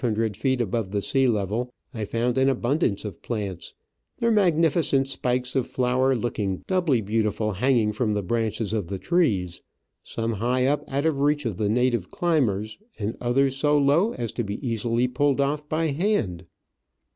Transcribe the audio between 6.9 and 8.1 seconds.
beautiful hanging